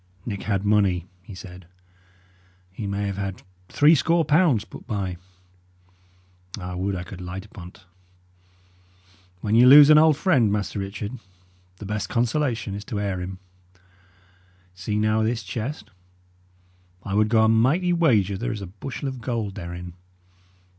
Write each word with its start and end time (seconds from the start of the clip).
"Nick 0.25 0.41
had 0.41 0.65
money," 0.65 1.05
he 1.21 1.35
said. 1.35 1.67
"He 2.71 2.87
may 2.87 3.05
have 3.05 3.17
had 3.17 3.43
three 3.69 3.93
score 3.93 4.25
pounds 4.25 4.65
put 4.65 4.87
by. 4.87 5.17
I 6.59 6.73
would 6.73 6.95
I 6.95 7.03
could 7.03 7.21
light 7.21 7.45
upon't! 7.45 7.85
When 9.41 9.53
ye 9.53 9.63
lose 9.63 9.91
an 9.91 9.99
old 9.99 10.17
friend, 10.17 10.51
Master 10.51 10.79
Richard, 10.79 11.19
the 11.77 11.85
best 11.85 12.09
consolation 12.09 12.73
is 12.73 12.83
to 12.85 12.99
heir 12.99 13.19
him. 13.21 13.37
See, 14.73 14.97
now, 14.97 15.21
this 15.21 15.43
chest. 15.43 15.91
I 17.03 17.13
would 17.13 17.29
go 17.29 17.43
a 17.43 17.47
mighty 17.47 17.93
wager 17.93 18.39
there 18.39 18.51
is 18.51 18.61
a 18.63 18.65
bushel 18.65 19.07
of 19.07 19.21
gold 19.21 19.53
therein. 19.53 19.93